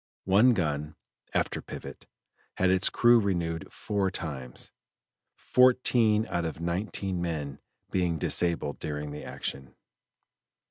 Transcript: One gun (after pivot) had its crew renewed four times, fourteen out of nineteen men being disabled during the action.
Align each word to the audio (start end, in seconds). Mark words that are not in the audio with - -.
One 0.25 0.55
gun 0.55 0.95
(after 1.31 1.61
pivot) 1.61 2.07
had 2.55 2.71
its 2.71 2.89
crew 2.89 3.19
renewed 3.19 3.71
four 3.71 4.09
times, 4.09 4.71
fourteen 5.35 6.25
out 6.27 6.43
of 6.43 6.59
nineteen 6.59 7.21
men 7.21 7.59
being 7.91 8.17
disabled 8.17 8.79
during 8.79 9.11
the 9.11 9.23
action. 9.23 9.75